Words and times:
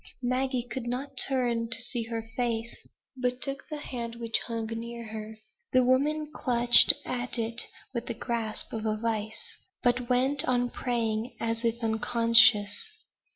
Maggie 0.23 0.63
could 0.67 0.87
not 0.87 1.15
turn 1.15 1.69
to 1.69 1.79
see 1.79 2.01
her 2.05 2.27
face, 2.35 2.87
but 3.15 3.39
took 3.39 3.69
the 3.69 3.77
hand 3.77 4.15
which 4.15 4.39
hung 4.47 4.65
near 4.65 5.03
her. 5.09 5.37
The 5.73 5.83
woman 5.83 6.31
clutched 6.33 6.91
at 7.05 7.37
it 7.37 7.61
with 7.93 8.07
the 8.07 8.15
grasp 8.15 8.73
of 8.73 8.87
a 8.87 8.97
vice; 8.97 9.57
but 9.83 10.09
went 10.09 10.43
on 10.45 10.71
praying, 10.71 11.35
as 11.39 11.63
if 11.63 11.83
unconscious. 11.83 12.89